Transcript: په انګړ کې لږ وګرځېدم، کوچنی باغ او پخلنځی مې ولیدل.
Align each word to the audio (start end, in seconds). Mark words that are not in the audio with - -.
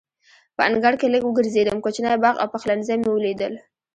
په 0.55 0.61
انګړ 0.69 0.93
کې 0.99 1.07
لږ 1.13 1.23
وګرځېدم، 1.25 1.77
کوچنی 1.85 2.13
باغ 2.23 2.35
او 2.41 2.47
پخلنځی 2.53 2.95
مې 3.01 3.09
ولیدل. 3.11 3.53